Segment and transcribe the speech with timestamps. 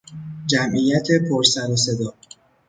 [0.47, 2.13] جمعیت پر سر و صدا